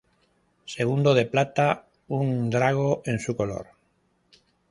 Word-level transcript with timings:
Segundo, 0.75 1.09
de 1.19 1.25
plata, 1.33 1.67
un 2.09 2.49
drago 2.49 3.03
en 3.05 3.19
su 3.19 3.35
color. 3.37 3.67